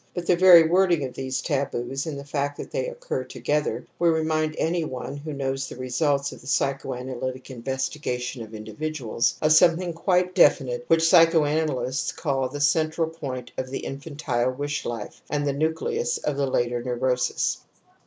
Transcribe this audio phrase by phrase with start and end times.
[0.15, 4.09] But the very wording of these taboos and the fact that they occur together will
[4.09, 9.93] remind any one who knows the results of the psychoanalytic investigation, of individuals, of something
[9.93, 16.17] quite definite which psychoanalysts call th^entral point of the infantile wish life and the nucleus
[16.17, 17.65] of the later neurosis ^'.